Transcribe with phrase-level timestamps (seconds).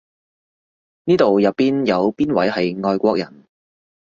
[1.03, 3.43] 呢度入邊有邊位係外國人？